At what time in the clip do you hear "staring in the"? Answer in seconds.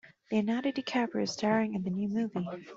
1.31-1.91